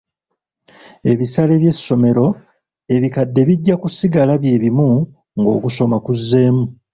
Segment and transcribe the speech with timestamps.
[1.11, 2.25] Ebisale by'essomero
[2.95, 4.89] ebikadde bijja kusigala bye bimu
[5.39, 6.65] ng'okusoma kuzzeemu.